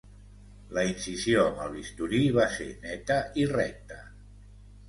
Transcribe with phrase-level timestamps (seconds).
[0.77, 4.01] La incisió amb el bisturí va ser neta i recta.